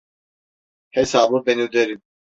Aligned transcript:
Hesabı 0.89 1.45
ben 1.45 1.59
öderim. 1.59 2.01